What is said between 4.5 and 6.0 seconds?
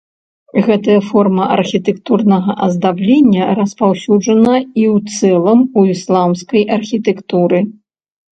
ў і ў цэлым у